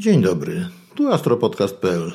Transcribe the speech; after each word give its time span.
Dzień 0.00 0.22
dobry, 0.22 0.68
tu 0.94 1.08
astropodcast.pl. 1.08 2.12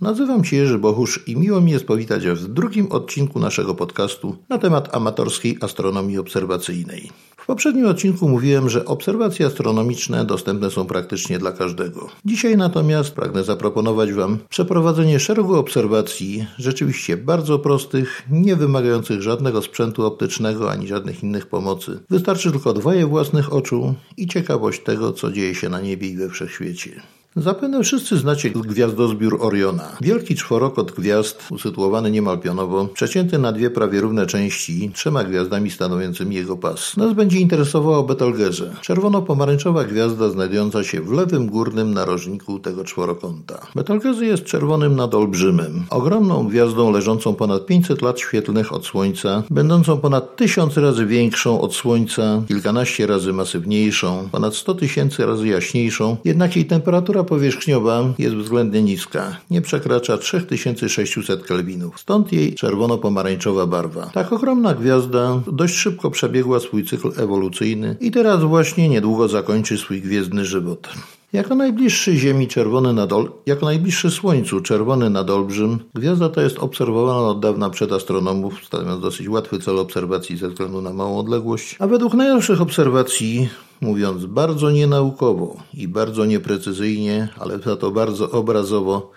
Nazywam 0.00 0.44
się 0.44 0.56
Jerzy 0.56 0.78
Bochusz 0.78 1.28
i 1.28 1.36
miło 1.36 1.60
mi 1.60 1.72
jest 1.72 1.86
powitać 1.86 2.26
w 2.26 2.48
drugim 2.48 2.92
odcinku 2.92 3.40
naszego 3.40 3.74
podcastu 3.74 4.36
na 4.48 4.58
temat 4.58 4.96
amatorskiej 4.96 5.58
astronomii 5.60 6.18
obserwacyjnej. 6.18 7.10
W 7.36 7.46
poprzednim 7.46 7.86
odcinku 7.86 8.28
mówiłem, 8.28 8.68
że 8.68 8.84
obserwacje 8.84 9.46
astronomiczne 9.46 10.24
dostępne 10.24 10.70
są 10.70 10.86
praktycznie 10.86 11.38
dla 11.38 11.52
każdego. 11.52 12.08
Dzisiaj 12.24 12.56
natomiast 12.56 13.10
pragnę 13.10 13.44
zaproponować 13.44 14.12
Wam 14.12 14.38
przeprowadzenie 14.48 15.20
szeregu 15.20 15.54
obserwacji 15.54 16.46
rzeczywiście 16.58 17.16
bardzo 17.16 17.58
prostych, 17.58 18.22
nie 18.30 18.56
wymagających 18.56 19.22
żadnego 19.22 19.62
sprzętu 19.62 20.06
optycznego 20.06 20.70
ani 20.70 20.86
żadnych 20.86 21.22
innych 21.22 21.46
pomocy. 21.46 21.98
Wystarczy 22.10 22.50
tylko 22.50 22.72
dwoje 22.72 23.06
własnych 23.06 23.52
oczu 23.52 23.94
i 24.16 24.26
ciekawość 24.26 24.82
tego, 24.82 25.12
co 25.12 25.32
dzieje 25.32 25.54
się 25.54 25.68
na 25.68 25.80
niebie 25.80 26.08
i 26.08 26.16
we 26.16 26.28
wszechświecie. 26.28 27.02
Zapewne 27.38 27.82
wszyscy 27.82 28.16
znacie 28.16 28.50
gwiazdozbiór 28.50 29.38
Oriona. 29.40 29.96
Wielki 30.00 30.34
czworokąt 30.34 30.92
gwiazd, 30.92 31.42
usytuowany 31.50 32.10
niemal 32.10 32.38
pionowo, 32.38 32.84
przecięty 32.86 33.38
na 33.38 33.52
dwie 33.52 33.70
prawie 33.70 34.00
równe 34.00 34.26
części, 34.26 34.90
trzema 34.94 35.24
gwiazdami 35.24 35.70
stanowiącymi 35.70 36.36
jego 36.36 36.56
pas. 36.56 36.96
Nas 36.96 37.12
będzie 37.12 37.38
interesowało 37.38 38.02
Betelgeuse, 38.02 38.74
czerwono-pomarańczowa 38.82 39.84
gwiazda 39.84 40.28
znajdująca 40.28 40.84
się 40.84 41.00
w 41.00 41.12
lewym 41.12 41.46
górnym 41.46 41.94
narożniku 41.94 42.58
tego 42.58 42.84
czworokąta. 42.84 43.66
Betelgeuse 43.74 44.24
jest 44.24 44.44
czerwonym 44.44 44.96
nadolbrzymem, 44.96 45.84
ogromną 45.90 46.48
gwiazdą 46.48 46.90
leżącą 46.90 47.34
ponad 47.34 47.66
500 47.66 48.02
lat 48.02 48.20
świetlnych 48.20 48.72
od 48.72 48.86
Słońca, 48.86 49.42
będącą 49.50 49.98
ponad 49.98 50.36
tysiąc 50.36 50.76
razy 50.76 51.06
większą 51.06 51.60
od 51.60 51.74
Słońca, 51.74 52.42
kilkanaście 52.48 53.06
razy 53.06 53.32
masywniejszą, 53.32 54.28
ponad 54.32 54.54
100 54.54 54.74
tysięcy 54.74 55.26
razy 55.26 55.48
jaśniejszą, 55.48 56.16
jednak 56.24 56.56
jej 56.56 56.64
temperatura 56.64 57.25
powierzchniowa 57.26 58.04
jest 58.18 58.36
względnie 58.36 58.82
niska. 58.82 59.36
Nie 59.50 59.62
przekracza 59.62 60.18
3600 60.18 61.46
kelwinów. 61.46 62.00
Stąd 62.00 62.32
jej 62.32 62.54
czerwono-pomarańczowa 62.54 63.66
barwa. 63.66 64.10
Tak 64.14 64.32
ogromna 64.32 64.74
gwiazda 64.74 65.42
dość 65.52 65.74
szybko 65.74 66.10
przebiegła 66.10 66.60
swój 66.60 66.84
cykl 66.84 67.12
ewolucyjny 67.16 67.96
i 68.00 68.10
teraz 68.10 68.42
właśnie 68.44 68.88
niedługo 68.88 69.28
zakończy 69.28 69.78
swój 69.78 70.00
gwiezdny 70.00 70.44
żywot. 70.44 70.88
Jako 71.36 71.54
najbliższy 71.54 72.16
Ziemi 72.16 72.48
czerwony 72.48 72.92
nadol, 72.92 73.30
jako 73.46 73.66
najbliższy 73.66 74.10
Słońcu 74.10 74.60
czerwony 74.60 75.10
nadolbrzym, 75.10 75.78
gwiazda 75.94 76.28
ta 76.28 76.42
jest 76.42 76.58
obserwowana 76.58 77.28
od 77.28 77.40
dawna 77.40 77.70
przed 77.70 77.92
astronomów, 77.92 78.64
stanowiąc 78.64 79.02
dosyć 79.02 79.28
łatwy 79.28 79.58
cel 79.58 79.78
obserwacji 79.78 80.36
ze 80.36 80.48
względu 80.48 80.82
na 80.82 80.92
małą 80.92 81.18
odległość, 81.18 81.76
a 81.78 81.86
według 81.86 82.14
najnowszych 82.14 82.60
obserwacji 82.60 83.48
mówiąc 83.80 84.26
bardzo 84.26 84.70
nienaukowo 84.70 85.56
i 85.74 85.88
bardzo 85.88 86.24
nieprecyzyjnie, 86.24 87.28
ale 87.38 87.58
za 87.58 87.76
to 87.76 87.90
bardzo 87.90 88.30
obrazowo, 88.30 89.10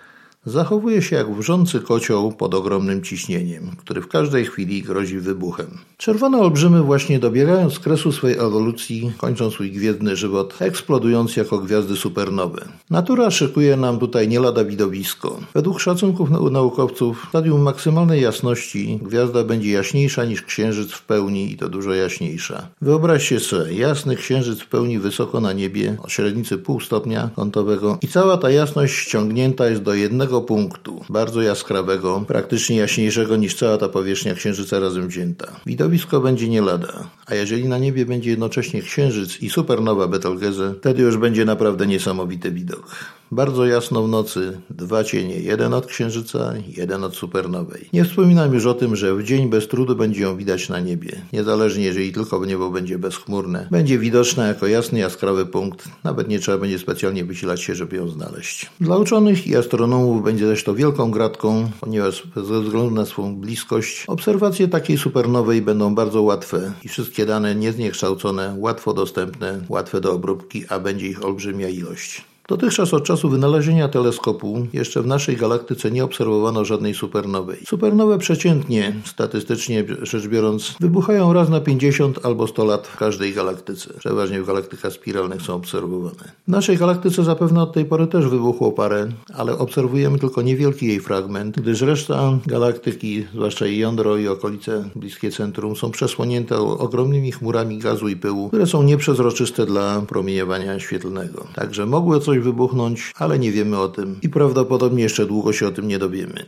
Zachowuje 0.46 1.02
się 1.02 1.16
jak 1.16 1.34
wrzący 1.34 1.80
kocioł 1.80 2.32
pod 2.32 2.54
ogromnym 2.54 3.02
ciśnieniem, 3.02 3.70
który 3.76 4.02
w 4.02 4.08
każdej 4.08 4.44
chwili 4.44 4.82
grozi 4.82 5.18
wybuchem. 5.18 5.66
Czerwone 5.96 6.38
olbrzymy 6.38 6.82
właśnie 6.82 7.18
dobiegają 7.18 7.70
z 7.70 7.78
kresu 7.78 8.12
swojej 8.12 8.38
ewolucji, 8.38 9.12
kończą 9.18 9.50
swój 9.50 9.72
gwiezdny 9.72 10.16
żywot, 10.16 10.62
eksplodując 10.62 11.36
jako 11.36 11.58
gwiazdy 11.58 11.96
supernowe. 11.96 12.68
Natura 12.90 13.30
szykuje 13.30 13.76
nam 13.76 13.98
tutaj 13.98 14.28
nie 14.28 14.40
lada 14.40 14.64
widowisko. 14.64 15.40
Według 15.54 15.80
szacunków 15.80 16.30
naukowców 16.50 17.24
w 17.24 17.28
stadium 17.28 17.62
maksymalnej 17.62 18.22
jasności 18.22 18.98
gwiazda 19.02 19.44
będzie 19.44 19.70
jaśniejsza 19.70 20.24
niż 20.24 20.42
księżyc 20.42 20.92
w 20.92 21.02
pełni 21.02 21.52
i 21.52 21.56
to 21.56 21.68
dużo 21.68 21.94
jaśniejsza. 21.94 22.66
Wyobraźcie 22.82 23.40
sobie, 23.40 23.72
jasny 23.72 24.16
księżyc 24.16 24.60
w 24.60 24.66
pełni 24.66 24.98
wysoko 24.98 25.40
na 25.40 25.52
niebie 25.52 25.96
o 26.02 26.08
średnicy 26.08 26.58
pół 26.58 26.80
stopnia 26.80 27.30
kątowego 27.36 27.98
i 28.02 28.08
cała 28.08 28.36
ta 28.36 28.50
jasność 28.50 28.94
ściągnięta 28.94 29.68
jest 29.68 29.82
do 29.82 29.94
jednego 29.94 30.29
jednego 30.30 30.46
punktu, 30.46 31.04
bardzo 31.08 31.42
jaskrawego, 31.42 32.24
praktycznie 32.26 32.76
jaśniejszego 32.76 33.36
niż 33.36 33.54
cała 33.54 33.78
ta 33.78 33.88
powierzchnia 33.88 34.34
Księżyca 34.34 34.80
razem 34.80 35.08
wzięta. 35.08 35.60
Widowisko 35.66 36.20
będzie 36.20 36.48
nie 36.48 36.62
lada, 36.62 37.08
a 37.26 37.34
jeżeli 37.34 37.68
na 37.68 37.78
niebie 37.78 38.06
będzie 38.06 38.30
jednocześnie 38.30 38.82
Księżyc 38.82 39.42
i 39.42 39.50
supernowa 39.50 40.08
Betelgeuse, 40.08 40.74
wtedy 40.80 41.02
już 41.02 41.16
będzie 41.16 41.44
naprawdę 41.44 41.86
niesamowity 41.86 42.50
widok. 42.50 43.19
Bardzo 43.32 43.66
jasno 43.66 44.02
w 44.02 44.08
nocy, 44.08 44.60
dwa 44.70 45.04
cienie, 45.04 45.40
jeden 45.40 45.74
od 45.74 45.86
księżyca, 45.86 46.52
jeden 46.76 47.04
od 47.04 47.16
supernowej. 47.16 47.88
Nie 47.92 48.04
wspominam 48.04 48.54
już 48.54 48.66
o 48.66 48.74
tym, 48.74 48.96
że 48.96 49.14
w 49.14 49.22
dzień 49.22 49.50
bez 49.50 49.68
trudu 49.68 49.96
będzie 49.96 50.22
ją 50.22 50.36
widać 50.36 50.68
na 50.68 50.80
niebie. 50.80 51.22
Niezależnie, 51.32 51.84
jeżeli 51.84 52.12
tylko 52.12 52.44
niebo 52.44 52.70
będzie 52.70 52.98
bezchmurne. 52.98 53.66
Będzie 53.70 53.98
widoczna 53.98 54.46
jako 54.46 54.66
jasny, 54.66 54.98
jaskrawy 54.98 55.46
punkt. 55.46 55.88
Nawet 56.04 56.28
nie 56.28 56.38
trzeba 56.38 56.58
będzie 56.58 56.78
specjalnie 56.78 57.24
wysilać 57.24 57.62
się, 57.62 57.74
żeby 57.74 57.96
ją 57.96 58.08
znaleźć. 58.08 58.70
Dla 58.80 58.96
uczonych 58.96 59.46
i 59.46 59.56
astronomów 59.56 60.24
będzie 60.24 60.46
też 60.46 60.64
to 60.64 60.74
wielką 60.74 61.10
gratką, 61.10 61.70
ponieważ 61.80 62.22
ze 62.36 62.60
względu 62.60 62.90
na 62.90 63.06
swą 63.06 63.36
bliskość 63.36 64.04
obserwacje 64.06 64.68
takiej 64.68 64.98
supernowej 64.98 65.62
będą 65.62 65.94
bardzo 65.94 66.22
łatwe 66.22 66.72
i 66.84 66.88
wszystkie 66.88 67.26
dane 67.26 67.54
niezniekształcone, 67.54 68.54
łatwo 68.58 68.94
dostępne, 68.94 69.60
łatwe 69.68 70.00
do 70.00 70.12
obróbki, 70.12 70.64
a 70.68 70.78
będzie 70.78 71.08
ich 71.08 71.24
olbrzymia 71.24 71.68
ilość. 71.68 72.29
Dotychczas 72.50 72.94
od 72.94 73.04
czasu 73.04 73.28
wynalezienia 73.28 73.88
teleskopu 73.88 74.66
jeszcze 74.72 75.02
w 75.02 75.06
naszej 75.06 75.36
galaktyce 75.36 75.90
nie 75.90 76.04
obserwowano 76.04 76.64
żadnej 76.64 76.94
supernowej. 76.94 77.58
Supernowe 77.66 78.18
przeciętnie, 78.18 78.92
statystycznie 79.04 79.84
rzecz 80.02 80.26
biorąc, 80.26 80.74
wybuchają 80.80 81.32
raz 81.32 81.48
na 81.48 81.60
50 81.60 82.26
albo 82.26 82.46
100 82.46 82.64
lat 82.64 82.86
w 82.86 82.96
każdej 82.96 83.32
galaktyce. 83.32 83.94
Przeważnie 83.98 84.42
w 84.42 84.46
galaktykach 84.46 84.92
spiralnych 84.92 85.42
są 85.42 85.54
obserwowane. 85.54 86.32
W 86.48 86.50
naszej 86.50 86.76
galaktyce 86.76 87.24
zapewne 87.24 87.62
od 87.62 87.72
tej 87.72 87.84
pory 87.84 88.06
też 88.06 88.26
wybuchło 88.26 88.72
parę, 88.72 89.08
ale 89.34 89.58
obserwujemy 89.58 90.18
tylko 90.18 90.42
niewielki 90.42 90.86
jej 90.86 91.00
fragment, 91.00 91.60
gdyż 91.60 91.80
reszta 91.80 92.38
galaktyki, 92.46 93.26
zwłaszcza 93.34 93.66
jej 93.66 93.78
jądro 93.78 94.16
i 94.16 94.28
okolice 94.28 94.84
bliskie 94.96 95.30
centrum, 95.30 95.76
są 95.76 95.90
przesłonięte 95.90 96.58
ogromnymi 96.58 97.32
chmurami 97.32 97.78
gazu 97.78 98.08
i 98.08 98.16
pyłu, 98.16 98.48
które 98.48 98.66
są 98.66 98.82
nieprzezroczyste 98.82 99.66
dla 99.66 100.02
promieniowania 100.08 100.80
świetlnego. 100.80 101.46
Także 101.54 101.86
mogły 101.86 102.20
coś 102.20 102.39
wybuchnąć, 102.42 103.12
ale 103.18 103.38
nie 103.38 103.52
wiemy 103.52 103.78
o 103.78 103.88
tym 103.88 104.18
i 104.22 104.28
prawdopodobnie 104.28 105.02
jeszcze 105.02 105.26
długo 105.26 105.52
się 105.52 105.66
o 105.66 105.70
tym 105.70 105.88
nie 105.88 105.98
dowiemy. 105.98 106.46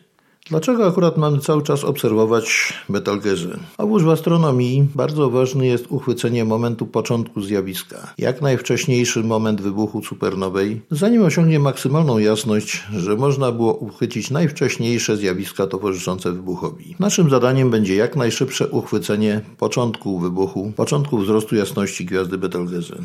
Dlaczego 0.49 0.87
akurat 0.87 1.17
mamy 1.17 1.39
cały 1.39 1.63
czas 1.63 1.85
obserwować 1.85 2.73
Betelgeuse? 2.89 3.59
Otóż 3.79 4.05
w 4.05 4.09
astronomii 4.09 4.89
bardzo 4.95 5.31
ważny 5.31 5.67
jest 5.67 5.87
uchwycenie 5.89 6.45
momentu 6.45 6.87
początku 6.87 7.41
zjawiska. 7.41 8.15
Jak 8.19 8.43
najwcześniejszy 8.43 9.23
moment 9.23 9.61
wybuchu 9.61 10.05
supernowej, 10.05 10.81
zanim 10.91 11.23
osiągnie 11.23 11.59
maksymalną 11.59 12.19
jasność, 12.19 12.85
że 12.97 13.17
można 13.17 13.53
było 13.53 13.75
uchwycić 13.75 14.31
najwcześniejsze 14.31 15.17
zjawiska 15.17 15.67
towarzyszące 15.67 16.33
wybuchowi. 16.33 16.97
Naszym 16.99 17.31
zadaniem 17.31 17.71
będzie 17.71 17.95
jak 17.95 18.17
najszybsze 18.17 18.69
uchwycenie 18.69 19.41
początku 19.59 20.19
wybuchu, 20.19 20.73
początku 20.77 21.19
wzrostu 21.19 21.57
jasności 21.57 22.05
gwiazdy 22.05 22.39
Betelgeuse. 22.39 22.97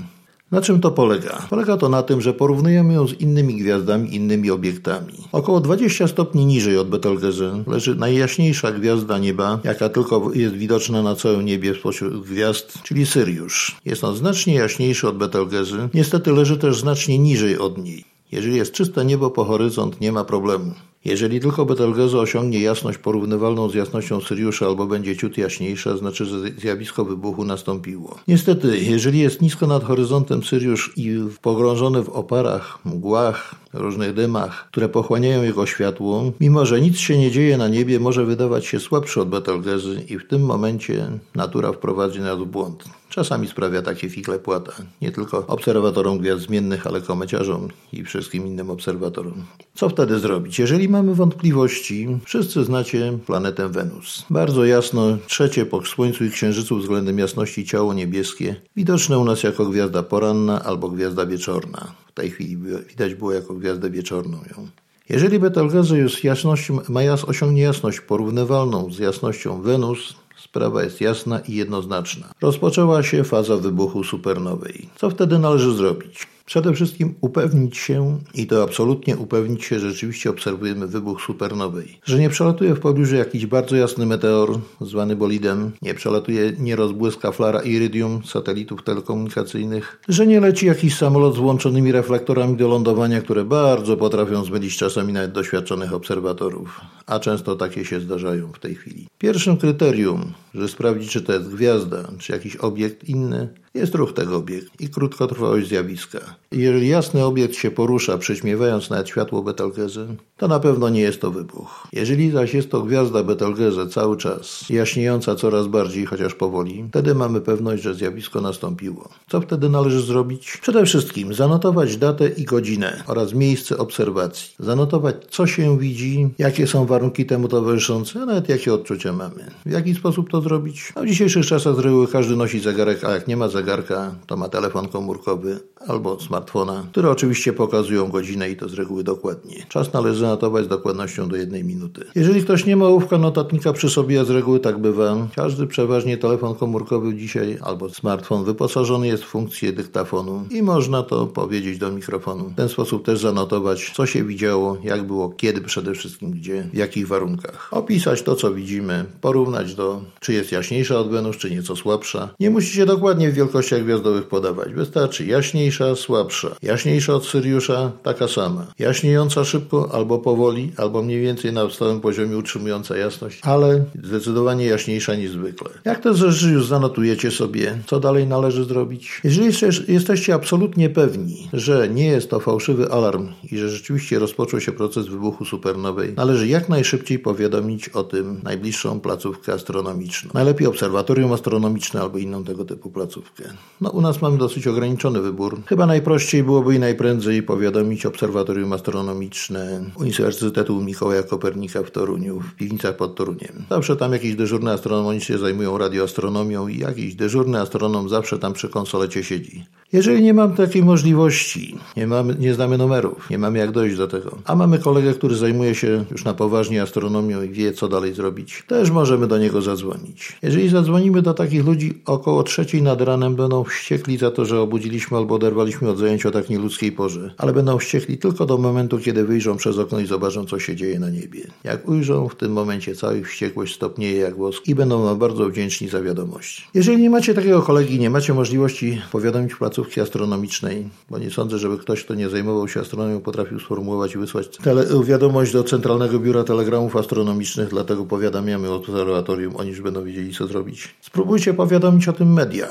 Na 0.52 0.62
czym 0.62 0.82
to 0.82 0.92
polega? 0.92 1.48
Polega 1.50 1.78
to 1.78 1.90
na 1.90 2.04
tym, 2.04 2.22
że 2.22 2.34
porównujemy 2.34 2.94
ją 2.94 3.08
z 3.08 3.14
innymi 3.14 3.56
gwiazdami, 3.56 4.16
innymi 4.16 4.52
obiektami. 4.52 5.14
Około 5.32 5.60
20 5.60 6.08
stopni 6.08 6.46
niżej 6.46 6.78
od 6.78 6.90
Betelgeuse 6.90 7.64
leży 7.68 7.96
najjaśniejsza 7.96 8.72
gwiazda 8.72 9.18
nieba, 9.18 9.60
jaka 9.64 9.90
tylko 9.90 10.32
jest 10.34 10.56
widoczna 10.56 11.02
na 11.02 11.16
całym 11.16 11.46
niebie 11.46 11.76
spośród 11.76 12.26
gwiazd, 12.26 12.84
czyli 12.84 13.06
Syriusz. 13.06 13.78
Jest 13.86 14.04
on 14.04 14.16
znacznie 14.16 14.56
jaśniejszy 14.56 15.08
od 15.08 15.18
Betelgeuse, 15.18 15.90
niestety 15.94 16.32
leży 16.32 16.58
też 16.58 16.80
znacznie 16.80 17.20
niżej 17.20 17.58
od 17.58 17.78
niej. 17.78 18.06
Jeżeli 18.32 18.56
jest 18.56 18.72
czyste 18.72 19.06
niebo 19.06 19.32
po 19.32 19.46
horyzont, 19.46 20.02
nie 20.02 20.12
ma 20.12 20.24
problemu. 20.24 20.74
Jeżeli 21.08 21.40
tylko 21.40 21.66
Betelgeuse 21.66 22.20
osiągnie 22.20 22.60
jasność 22.60 22.98
porównywalną 22.98 23.70
z 23.70 23.74
jasnością 23.74 24.22
Syriusza 24.22 24.66
albo 24.66 24.88
będzie 24.88 25.18
ciut 25.18 25.38
jaśniejsza, 25.38 25.98
znaczy, 25.98 26.26
że 26.26 26.38
zjawisko 26.58 27.06
wybuchu 27.06 27.46
nastąpiło. 27.46 28.20
Niestety, 28.28 28.80
jeżeli 28.80 29.20
jest 29.20 29.42
nisko 29.42 29.68
nad 29.68 29.84
horyzontem 29.84 30.44
Syriusz 30.44 30.94
i 30.96 31.20
pogrążony 31.42 32.04
w 32.04 32.10
oparach, 32.10 32.80
mgłach, 32.86 33.56
różnych 33.74 34.14
dymach, 34.14 34.68
które 34.72 34.90
pochłaniają 34.90 35.44
jego 35.44 35.66
światło, 35.66 36.32
mimo 36.40 36.66
że 36.66 36.82
nic 36.82 36.98
się 36.98 37.18
nie 37.18 37.32
dzieje 37.32 37.58
na 37.58 37.68
niebie, 37.68 38.00
może 38.00 38.26
wydawać 38.26 38.66
się 38.66 38.80
słabszy 38.80 39.22
od 39.22 39.30
Betelgeuse 39.30 40.02
i 40.10 40.20
w 40.20 40.28
tym 40.28 40.42
momencie 40.42 41.08
natura 41.36 41.72
wprowadzi 41.72 42.20
nas 42.20 42.40
w 42.40 42.46
błąd. 42.46 42.84
Czasami 43.10 43.48
sprawia 43.48 43.82
takie 43.82 44.10
fikle 44.10 44.40
płata, 44.40 44.72
nie 45.02 45.12
tylko 45.12 45.48
obserwatorom 45.48 46.20
gwiazd 46.20 46.42
zmiennych, 46.42 46.88
ale 46.88 47.02
komeciarzom 47.02 47.68
i 47.94 48.04
wszystkim 48.04 48.48
innym 48.48 48.70
obserwatorom. 48.70 49.44
Co 49.76 49.90
wtedy 49.90 50.20
zrobić? 50.20 50.60
Jeżeli 50.60 50.90
mamy 50.98 51.16
wątpliwości, 51.16 52.08
wszyscy 52.26 52.64
znacie 52.64 53.18
planetę 53.26 53.70
Wenus. 53.70 54.26
Bardzo 54.30 54.66
jasno, 54.66 55.18
trzecie 55.28 55.66
po 55.66 55.86
Słońcu 55.86 56.26
i 56.26 56.30
Księżycu 56.30 56.78
względem 56.78 57.20
jasności 57.20 57.66
ciało 57.66 57.94
niebieskie, 57.94 58.56
widoczne 58.76 59.20
u 59.20 59.26
nas 59.26 59.44
jako 59.44 59.66
gwiazda 59.66 60.04
poranna 60.04 60.64
albo 60.64 60.90
gwiazda 60.90 61.26
wieczorna. 61.26 61.94
W 62.08 62.14
tej 62.14 62.32
chwili 62.32 62.58
widać 62.90 63.16
było 63.16 63.34
jako 63.34 63.54
gwiazdę 63.54 63.90
wieczorną 63.90 64.38
ją. 64.38 64.68
Jeżeli 65.10 65.40
Betelgeuse 65.40 65.98
już 65.98 66.24
jasnością, 66.24 66.80
ma 66.90 67.04
jas, 67.04 67.26
osiągnie 67.26 67.62
jasność 67.62 68.02
porównywalną 68.02 68.94
z 68.94 69.00
jasnością 69.00 69.62
Wenus, 69.62 70.16
Sprawa 70.38 70.84
jest 70.84 71.02
jasna 71.02 71.40
i 71.40 71.56
jednoznaczna. 71.56 72.28
Rozpoczęła 72.42 73.04
się 73.04 73.24
faza 73.24 73.58
wybuchu 73.58 74.04
supernowej. 74.04 74.90
Co 74.96 75.10
wtedy 75.10 75.40
należy 75.40 75.74
zrobić? 75.74 76.28
Przede 76.48 76.74
wszystkim 76.74 77.16
upewnić 77.22 77.78
się, 77.78 78.20
i 78.34 78.48
to 78.48 78.64
absolutnie 78.64 79.18
upewnić 79.18 79.64
się, 79.64 79.80
że 79.80 79.92
rzeczywiście 79.92 80.30
obserwujemy 80.30 80.88
wybuch 80.88 81.22
supernowej. 81.22 82.00
Że 82.06 82.20
nie 82.20 82.30
przelatuje 82.30 82.76
w 82.76 82.80
pobliżu 82.80 83.16
jakiś 83.16 83.46
bardzo 83.46 83.76
jasny 83.76 84.06
meteor, 84.06 84.60
zwany 84.82 85.16
bolidem, 85.16 85.72
nie 85.82 85.94
przelatuje, 85.94 86.54
nie 86.60 86.76
rozbłyska 86.76 87.32
flara 87.32 87.62
iridium 87.62 88.22
satelitów 88.26 88.84
telekomunikacyjnych, 88.84 90.00
że 90.10 90.28
nie 90.28 90.40
leci 90.40 90.66
jakiś 90.66 90.98
samolot 90.98 91.36
z 91.36 91.38
włączonymi 91.38 91.92
reflektorami 91.92 92.58
do 92.58 92.68
lądowania, 92.68 93.22
które 93.22 93.46
bardzo 93.46 93.98
potrafią 93.98 94.44
zmylić 94.44 94.78
czasami 94.78 95.14
nawet 95.14 95.32
doświadczonych 95.32 95.94
obserwatorów, 95.94 96.82
a 97.06 97.20
często 97.20 97.56
takie 97.56 97.86
się 97.86 98.00
zdarzają 98.00 98.52
w 98.54 98.60
tej 98.60 98.76
chwili. 98.76 99.08
Pierwszym 99.18 99.58
kryterium, 99.58 100.34
że 100.58 100.68
sprawdzić, 100.68 101.12
czy 101.12 101.22
to 101.22 101.34
jest 101.34 101.50
gwiazda, 101.50 102.12
czy 102.20 102.34
jakiś 102.34 102.56
obiekt 102.56 103.10
inny, 103.10 103.50
jest 103.74 103.96
ruch 103.96 104.14
tego 104.14 104.38
obiektu 104.38 104.72
i 104.80 104.90
krótkotrwałość 104.90 105.68
zjawiska. 105.68 106.20
Jeżeli 106.52 106.88
jasny 106.88 107.26
obiekt 107.26 107.56
się 107.56 107.72
porusza, 107.72 108.18
przyćmiewając 108.18 108.90
nawet 108.90 109.10
światło 109.10 109.44
Betelgeuse, 109.44 110.08
to 110.38 110.48
na 110.48 110.60
pewno 110.60 110.90
nie 110.90 111.02
jest 111.02 111.22
to 111.22 111.32
wybuch. 111.32 111.88
Jeżeli 111.94 112.32
zaś 112.32 112.54
jest 112.54 112.72
to 112.72 112.82
gwiazda 112.82 113.24
Betelgeuse 113.24 113.88
cały 113.88 114.18
czas, 114.18 114.70
jaśniejąca 114.70 115.36
coraz 115.36 115.68
bardziej, 115.68 116.06
chociaż 116.06 116.34
powoli, 116.34 116.86
wtedy 116.90 117.16
mamy 117.16 117.42
pewność, 117.42 117.84
że 117.84 117.94
zjawisko 117.94 118.42
nastąpiło. 118.42 119.10
Co 119.30 119.42
wtedy 119.42 119.70
należy 119.70 120.02
zrobić? 120.02 120.58
Przede 120.62 120.86
wszystkim 120.86 121.34
zanotować 121.34 121.98
datę 121.98 122.28
i 122.28 122.44
godzinę 122.44 123.04
oraz 123.08 123.34
miejsce 123.34 123.78
obserwacji. 123.78 124.56
Zanotować, 124.60 125.16
co 125.30 125.48
się 125.48 125.80
widzi, 125.80 126.30
jakie 126.38 126.68
są 126.68 126.86
warunki 126.86 127.26
temu 127.26 127.48
towarzyszące, 127.48 128.22
a 128.22 128.26
nawet 128.26 128.50
jakie 128.50 128.74
odczucia 128.74 129.14
mamy. 129.14 129.52
W 129.66 129.72
jaki 129.72 129.96
sposób 129.96 130.30
to 130.30 130.42
zrobić? 130.48 130.94
W 131.04 131.06
dzisiejszych 131.06 131.46
czasach 131.46 131.76
z 131.76 131.80
reguły 131.80 132.08
każdy 132.08 132.36
nosi 132.36 132.60
zegarek, 132.60 133.04
a 133.04 133.12
jak 133.12 133.28
nie 133.28 133.38
ma 133.38 133.48
zegarka, 133.48 134.16
to 134.28 134.38
ma 134.38 134.50
telefon 134.50 134.88
komórkowy 134.88 135.60
albo 135.88 136.20
smartfona, 136.20 136.86
które 136.92 137.10
oczywiście 137.10 137.54
pokazują 137.54 138.08
godzinę 138.08 138.50
i 138.50 138.56
to 138.56 138.70
z 138.70 138.74
reguły 138.74 139.04
dokładnie. 139.04 139.66
Czas 139.70 139.94
należy 139.94 140.20
zanotować 140.20 140.66
z 140.66 140.68
dokładnością 140.68 141.30
do 141.30 141.36
jednej 141.36 141.64
minuty. 141.64 142.06
Jeżeli 142.16 142.42
ktoś 142.42 142.66
nie 142.66 142.76
ma 142.76 142.86
ołówka 142.86 143.18
notatnika 143.18 143.74
przy 143.74 143.90
sobie, 143.90 144.22
a 144.22 144.26
z 144.26 144.30
reguły 144.30 144.60
tak 144.60 144.78
bywa, 144.78 145.28
każdy 145.36 145.68
przeważnie 145.68 146.18
telefon 146.18 146.56
komórkowy 146.56 147.16
dzisiaj 147.16 147.58
albo 147.62 147.90
smartfon 147.90 148.44
wyposażony 148.44 149.08
jest 149.08 149.24
w 149.24 149.28
funkcję 149.28 149.74
dyktafonu 149.74 150.46
i 150.52 150.62
można 150.62 151.04
to 151.04 151.28
powiedzieć 151.28 151.78
do 151.78 151.92
mikrofonu. 151.92 152.44
W 152.50 152.56
ten 152.56 152.70
sposób 152.70 153.06
też 153.06 153.20
zanotować, 153.20 153.92
co 153.96 154.06
się 154.06 154.24
widziało, 154.24 154.78
jak 154.84 155.04
było, 155.04 155.30
kiedy 155.30 155.62
przede 155.62 155.94
wszystkim, 155.94 156.32
gdzie, 156.32 156.70
w 156.74 156.78
jakich 156.78 157.08
warunkach. 157.08 157.70
Opisać 157.72 158.22
to, 158.22 158.36
co 158.36 158.54
widzimy, 158.54 159.06
porównać 159.22 159.76
do, 159.76 160.02
czy 160.28 160.34
jest 160.34 160.52
jaśniejsza 160.52 161.00
od 161.00 161.10
Wenus, 161.10 161.38
czy 161.38 161.52
nieco 161.52 161.76
słabsza. 161.76 162.30
Nie 162.40 162.50
musicie 162.50 162.86
dokładnie 162.86 163.32
w 163.32 163.34
wielkościach 163.34 163.84
gwiazdowych 163.84 164.28
podawać. 164.28 164.74
Wystarczy 164.74 165.26
jaśniejsza, 165.26 165.96
słabsza. 165.96 166.56
Jaśniejsza 166.62 167.14
od 167.14 167.26
Syriusza, 167.26 167.92
taka 168.04 168.28
sama. 168.28 168.68
Jaśniejąca 168.80 169.44
szybko 169.44 169.90
albo 169.94 170.20
powoli, 170.20 170.72
albo 170.78 171.04
mniej 171.04 171.22
więcej 171.22 171.54
na 171.54 171.70
stałym 171.70 172.02
poziomie 172.02 172.38
utrzymująca 172.38 172.98
jasność, 172.98 173.40
ale 173.44 173.84
zdecydowanie 174.04 174.66
jaśniejsza 174.66 175.16
niż 175.16 175.32
zwykle. 175.32 175.70
Jak 175.86 176.04
te 176.04 176.14
rzeczy 176.14 176.50
już 176.50 176.68
zanotujecie 176.68 177.32
sobie, 177.32 177.78
co 177.86 178.00
dalej 178.00 178.28
należy 178.28 178.66
zrobić? 178.66 179.22
Jeżeli 179.24 179.52
jesteście 179.88 180.34
absolutnie 180.34 180.90
pewni, 180.90 181.50
że 181.54 181.90
nie 181.90 182.08
jest 182.08 182.30
to 182.30 182.40
fałszywy 182.40 182.92
alarm 182.92 183.28
i 183.52 183.58
że 183.58 183.70
rzeczywiście 183.70 184.20
rozpoczął 184.20 184.62
się 184.62 184.72
proces 184.72 185.08
wybuchu 185.08 185.46
supernowej, 185.46 186.14
należy 186.16 186.48
jak 186.48 186.70
najszybciej 186.70 187.20
powiadomić 187.20 187.90
o 187.90 188.04
tym 188.04 188.42
najbliższą 188.44 189.00
placówkę 189.00 189.54
astronomiczną. 189.54 190.17
Najlepiej 190.34 190.68
obserwatorium 190.68 191.34
astronomiczne 191.34 192.02
albo 192.02 192.18
inną 192.18 192.44
tego 192.44 192.66
typu 192.66 192.90
placówkę. 192.90 193.44
No 193.82 193.90
u 193.90 194.02
nas 194.02 194.22
mamy 194.22 194.38
dosyć 194.38 194.68
ograniczony 194.68 195.22
wybór. 195.22 195.62
Chyba 195.66 195.86
najprościej 195.86 196.44
byłoby 196.44 196.76
i 196.76 196.80
najprędzej 196.80 197.44
powiadomić 197.44 198.06
obserwatorium 198.06 198.74
astronomiczne 198.74 199.84
Uniwersytetu 199.96 200.82
Mikołaja 200.82 201.24
Kopernika 201.24 201.84
w 201.84 201.92
Toruniu, 201.92 202.40
w 202.40 202.56
piwnicach 202.56 202.98
pod 202.98 203.16
Toruniem. 203.16 203.66
Zawsze 203.70 203.96
tam 203.96 204.14
jakiś 204.14 204.36
dyżurny 204.36 204.72
astronom 204.72 205.20
się 205.20 205.38
zajmują 205.38 205.78
radioastronomią 205.78 206.68
i 206.68 206.78
jakiś 206.78 207.16
dyżurny 207.16 207.62
astronom 207.62 208.10
zawsze 208.10 208.40
tam 208.40 208.54
przy 208.54 208.70
konsolecie 208.70 209.24
siedzi. 209.24 209.66
Jeżeli 209.94 210.24
nie 210.24 210.34
mam 210.34 210.56
takiej 210.56 210.84
możliwości, 210.84 211.78
nie, 211.98 212.08
mamy, 212.08 212.36
nie 212.40 212.54
znamy 212.54 212.78
numerów, 212.78 213.30
nie 213.30 213.38
mamy 213.38 213.60
jak 213.60 213.72
dojść 213.72 213.98
do 213.98 214.08
tego, 214.08 214.38
a 214.46 214.56
mamy 214.56 214.80
kolegę, 214.80 215.14
który 215.14 215.36
zajmuje 215.36 215.76
się 215.76 216.06
już 216.12 216.26
na 216.26 216.34
poważnie 216.34 216.82
astronomią 216.82 217.42
i 217.42 217.50
wie, 217.50 217.74
co 217.74 217.88
dalej 217.88 218.14
zrobić, 218.14 218.64
też 218.68 218.92
możemy 218.92 219.28
do 219.28 219.38
niego 219.38 219.62
zadzwonić. 219.62 220.38
Jeżeli 220.42 220.70
zadzwonimy 220.70 221.22
do 221.22 221.34
takich 221.34 221.66
ludzi 221.66 222.02
około 222.06 222.44
trzeciej 222.44 222.82
nad 222.82 223.02
ranem, 223.02 223.36
będą 223.36 223.64
wściekli 223.64 224.18
za 224.18 224.32
to, 224.32 224.46
że 224.46 224.62
obudziliśmy 224.62 225.18
albo 225.18 225.36
oderwaliśmy 225.36 225.90
od 225.90 225.98
zajęcia 225.98 226.30
o 226.30 226.32
tak 226.32 226.50
nieludzkiej 226.50 226.92
porze, 226.92 227.34
ale 227.38 227.54
będą 227.54 227.78
wściekli 227.78 228.18
tylko 228.18 228.46
do 228.46 228.58
momentu, 228.58 229.00
kiedy 229.00 229.26
wyjrzą 229.26 229.58
przez 229.58 229.78
okno 229.78 230.00
i 230.00 230.06
zobaczą, 230.06 230.46
co 230.46 230.60
się 230.60 230.76
dzieje 230.76 231.00
na 231.00 231.10
niebie. 231.10 231.42
Jak 231.64 231.90
ujrzą, 231.90 232.30
w 232.30 232.36
tym 232.36 232.52
momencie 232.52 232.96
cała 232.96 233.14
ich 233.14 233.30
wściekłość 233.30 233.76
stopnieje 233.76 234.18
jak 234.18 234.38
wosk 234.38 234.68
i 234.68 234.76
będą 234.76 235.06
nam 235.06 235.20
bardzo 235.20 235.50
wdzięczni 235.50 235.90
za 235.90 236.02
wiadomość. 236.02 236.68
Jeżeli 236.74 237.02
nie 237.02 237.10
macie 237.10 237.34
takiego 237.34 237.62
kolegi, 237.62 238.00
nie 238.00 238.10
macie 238.10 238.34
możliwości 238.34 239.02
powiadomić 239.12 239.56
placówki 239.78 240.02
astronomicznej, 240.02 240.90
bo 241.10 241.18
nie 241.20 241.32
sądzę, 241.32 241.58
żeby 241.58 241.78
ktoś, 241.78 242.04
kto 242.04 242.16
nie 242.16 242.30
zajmował 242.30 242.68
się 242.68 242.80
astronomią, 242.80 243.22
potrafił 243.22 243.60
sformułować 243.60 244.16
i 244.16 244.18
wysłać 244.18 244.48
tele- 244.58 245.04
wiadomość 245.06 245.54
do 245.54 245.64
Centralnego 245.64 246.20
Biura 246.20 246.44
Telegramów 246.44 246.96
Astronomicznych, 246.96 247.70
dlatego 247.70 248.06
powiadamiamy 248.06 248.70
obserwatorium, 248.72 249.56
oni 249.56 249.70
już 249.70 249.82
będą 249.82 250.04
wiedzieli, 250.04 250.34
co 250.34 250.48
zrobić. 250.48 250.96
Spróbujcie 251.02 251.54
powiadomić 251.54 252.08
o 252.08 252.14
tym 252.14 252.34
media. 252.34 252.68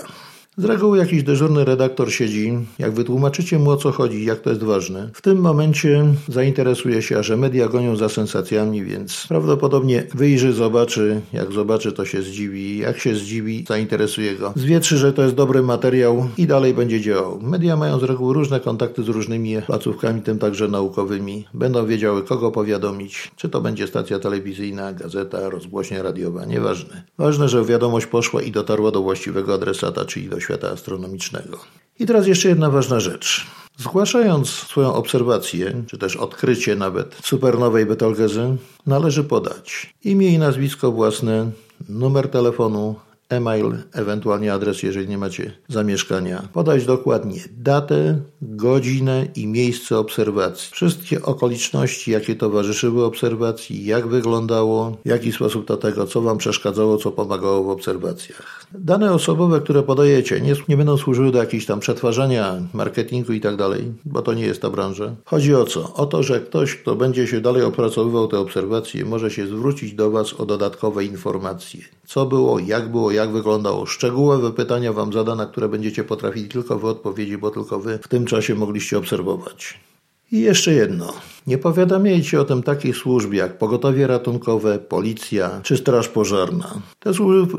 Z 0.59 0.65
reguły 0.65 0.99
jakiś 0.99 1.23
dyżurny 1.23 1.65
redaktor 1.65 2.13
siedzi, 2.13 2.59
jak 2.79 2.93
wytłumaczycie 2.93 3.59
mu 3.59 3.71
o 3.71 3.77
co 3.77 3.93
chodzi, 3.93 4.25
jak 4.25 4.41
to 4.41 4.51
jest 4.51 4.63
ważne. 4.63 5.11
W 5.15 5.23
tym 5.23 5.39
momencie 5.39 6.05
zainteresuje 6.29 7.03
się, 7.03 7.19
a 7.19 7.23
że 7.23 7.37
media 7.37 7.69
gonią 7.69 7.97
za 7.97 8.09
sensacjami, 8.09 8.85
więc 8.85 9.27
prawdopodobnie 9.29 10.07
wyjrzy, 10.15 10.53
zobaczy, 10.53 11.21
jak 11.33 11.53
zobaczy 11.53 11.93
to 11.93 12.05
się 12.05 12.23
zdziwi, 12.23 12.79
jak 12.79 12.99
się 12.99 13.15
zdziwi, 13.15 13.65
zainteresuje 13.69 14.37
go. 14.37 14.53
Zwietrzy, 14.57 14.97
że 14.97 15.13
to 15.13 15.23
jest 15.23 15.35
dobry 15.35 15.63
materiał 15.63 16.29
i 16.39 16.47
dalej 16.47 16.75
będzie 16.75 17.01
działał. 17.01 17.39
Media 17.43 17.77
mają 17.77 17.99
z 17.99 18.03
reguły 18.03 18.35
różne 18.35 18.61
kontakty 18.61 19.03
z 19.03 19.09
różnymi 19.09 19.57
placówkami, 19.67 20.23
tym 20.23 20.39
także 20.39 20.69
naukowymi. 20.69 21.45
Będą 21.55 21.87
wiedziały 21.87 22.23
kogo 22.23 22.51
powiadomić, 22.51 23.31
czy 23.37 23.49
to 23.49 23.61
będzie 23.61 23.87
stacja 23.87 24.19
telewizyjna, 24.19 24.93
gazeta, 24.93 25.51
rozgłośnia 25.51 26.03
radiowa, 26.03 26.45
nieważne. 26.45 27.03
Ważne, 27.19 27.49
że 27.49 27.65
wiadomość 27.65 28.07
poszła 28.07 28.43
i 28.43 28.51
dotarła 28.51 28.91
do 28.91 29.03
właściwego 29.03 29.55
adresata, 29.55 30.05
czyli 30.05 30.29
do 30.29 30.46
świata 30.47 30.71
astronomicznego. 30.71 31.59
I 31.99 32.07
teraz 32.07 32.27
jeszcze 32.27 32.49
jedna 32.49 32.71
ważna 32.71 33.01
rzecz. 33.01 33.47
Zgłaszając 33.77 34.49
swoją 34.49 34.95
obserwację, 34.95 35.83
czy 35.87 35.99
też 35.99 36.17
odkrycie 36.17 36.77
nawet 36.77 37.17
supernowej 37.23 37.87
Betelgeuse, 37.87 38.57
należy 38.87 39.25
podać 39.25 39.95
imię 40.05 40.29
i 40.29 40.39
nazwisko 40.39 40.93
własne, 40.93 41.51
numer 41.89 42.29
telefonu, 42.29 42.95
e-mail, 43.29 43.73
ewentualnie 43.93 44.53
adres, 44.53 44.83
jeżeli 44.83 45.09
nie 45.09 45.19
macie 45.19 45.53
zamieszkania. 45.69 46.49
Podać 46.53 46.87
dokładnie 46.87 47.41
datę, 47.59 48.21
godzinę 48.43 49.27
i 49.37 49.47
miejsce 49.47 49.99
obserwacji. 49.99 50.69
Wszystkie 50.73 51.23
okoliczności, 51.23 52.11
jakie 52.11 52.35
towarzyszyły 52.35 53.05
obserwacji, 53.05 53.87
jak 53.87 54.07
wyglądało, 54.07 54.97
w 55.05 55.09
jaki 55.09 55.33
sposób 55.33 55.67
do 55.67 55.77
tego, 55.77 56.07
co 56.07 56.23
Wam 56.23 56.39
przeszkadzało, 56.39 56.97
co 56.97 57.11
pomagało 57.11 57.65
w 57.65 57.69
obserwacjach. 57.69 58.67
Dane 58.73 59.13
osobowe, 59.13 59.61
które 59.61 59.83
podajecie, 59.83 60.41
nie, 60.41 60.55
nie 60.69 60.77
będą 60.77 60.97
służyły 60.97 61.33
do 61.33 61.39
jakichś 61.39 61.67
tam 61.67 61.81
przetwarzania, 61.81 62.63
marketingu 62.73 63.33
i 63.33 63.41
tak 63.41 63.57
dalej, 63.57 63.93
bo 64.05 64.23
to 64.23 64.35
nie 64.35 64.47
jest 64.47 64.63
ta 64.63 64.71
branża. 64.71 65.15
Chodzi 65.25 65.55
o 65.55 65.65
co? 65.65 65.95
O 65.95 66.07
to, 66.07 66.23
że 66.23 66.41
ktoś, 66.41 66.77
kto 66.77 66.97
będzie 66.97 67.27
się 67.27 67.41
dalej 67.41 67.63
opracowywał 67.63 68.29
te 68.29 68.39
obserwacje, 68.39 69.05
może 69.05 69.31
się 69.31 69.47
zwrócić 69.47 69.95
do 69.95 70.11
Was 70.11 70.33
o 70.33 70.47
dodatkowe 70.47 71.05
informacje. 71.05 71.81
Co 72.07 72.27
było, 72.27 72.59
jak 72.59 72.91
było, 72.91 73.11
jak 73.17 73.33
wyglądało. 73.33 73.87
Szczegółowe 73.87 74.53
pytania 74.53 74.93
Wam 74.93 75.13
zada, 75.13 75.35
na 75.35 75.47
które 75.47 75.69
będziecie 75.69 76.05
potrafili 76.05 76.49
tylko 76.49 76.79
Wy 76.79 76.89
odpowiedzieć, 76.89 77.37
bo 77.37 77.51
tylko 77.51 77.81
Wy 77.81 77.99
w 78.03 78.09
tym 78.09 78.27
czasie 78.27 78.55
mogliście 78.55 78.99
obserwować. 78.99 79.81
I 80.33 80.41
jeszcze 80.41 80.73
jedno. 80.73 81.13
Nie 81.47 81.59
powiadamiajcie 81.59 82.41
o 82.41 82.45
tym 82.45 82.63
takiej 82.63 82.95
służbie 82.95 83.39
jak 83.39 83.59
pogotowie 83.59 84.07
ratunkowe, 84.07 84.79
policja 84.79 85.61
czy 85.63 85.77
straż 85.77 86.09
pożarna. 86.09 86.75
Te 86.99 87.13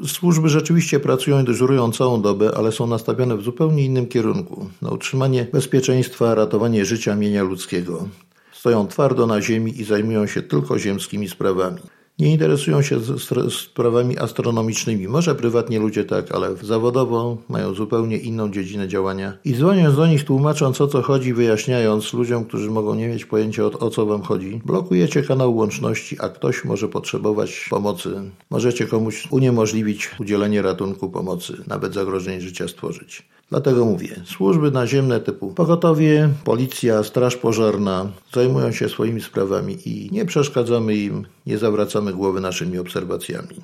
służby 0.07 0.49
rzeczywiście 0.49 0.99
pracują 0.99 1.41
i 1.41 1.45
dyżurują 1.45 1.91
całą 1.91 2.21
dobę, 2.21 2.51
ale 2.57 2.71
są 2.71 2.87
nastawione 2.87 3.37
w 3.37 3.43
zupełnie 3.43 3.85
innym 3.85 4.07
kierunku. 4.07 4.69
Na 4.81 4.89
utrzymanie 4.89 5.47
bezpieczeństwa, 5.53 6.35
ratowanie 6.35 6.85
życia, 6.85 7.15
mienia 7.15 7.43
ludzkiego. 7.43 8.07
Stoją 8.51 8.87
twardo 8.87 9.27
na 9.27 9.41
ziemi 9.41 9.81
i 9.81 9.83
zajmują 9.83 10.27
się 10.27 10.41
tylko 10.41 10.79
ziemskimi 10.79 11.29
sprawami. 11.29 11.79
Nie 12.19 12.31
interesują 12.31 12.81
się 12.81 13.00
sprawami 13.50 14.17
astronomicznymi. 14.17 15.07
Może 15.07 15.36
prywatnie 15.36 15.79
ludzie 15.79 16.05
tak, 16.05 16.31
ale 16.31 16.55
zawodowo 16.55 17.38
mają 17.50 17.74
zupełnie 17.74 18.17
inną 18.17 18.51
dziedzinę 18.51 18.88
działania. 18.88 19.38
I 19.45 19.53
dzwoniąc 19.53 19.95
do 19.95 20.07
nich, 20.07 20.24
tłumacząc 20.24 20.81
o 20.81 20.88
co 20.88 21.01
chodzi, 21.01 21.33
wyjaśniając 21.33 22.13
ludziom, 22.13 22.45
którzy 22.45 22.71
mogą 22.71 22.95
nie 22.95 23.07
mieć 23.07 23.25
pojęcia 23.25 23.63
o, 23.65 23.71
o 23.71 23.89
co 23.89 24.05
wam 24.05 24.21
chodzi, 24.21 24.62
blokujecie 24.65 25.24
kanał 25.24 25.55
łączności, 25.55 26.17
a 26.19 26.29
ktoś 26.29 26.65
może 26.65 26.88
potrzebować 26.88 27.67
pomocy. 27.69 28.31
Możecie 28.50 28.88
komuś 28.88 29.27
uniemożliwić 29.31 30.09
udzielenie 30.19 30.62
ratunku 30.62 31.09
pomocy, 31.09 31.63
nawet 31.67 31.93
zagrożenie 31.93 32.41
życia 32.41 32.67
stworzyć. 32.67 33.24
Dlatego 33.50 33.86
mówię, 33.86 34.22
służby 34.25 34.72
naziemne 34.72 35.20
typu 35.20 35.54
pogotowie, 35.54 36.30
policja, 36.44 37.04
straż 37.04 37.36
pożarna 37.36 38.12
zajmują 38.34 38.72
się 38.72 38.89
swoimi 38.89 39.22
sprawami 39.22 39.77
i 39.89 40.10
nie 40.12 40.25
przeszkadzamy 40.25 40.96
im, 40.96 41.25
nie 41.46 41.58
zawracamy 41.58 42.13
głowy 42.13 42.42
naszymi 42.42 42.77
obserwacjami. 42.77 43.56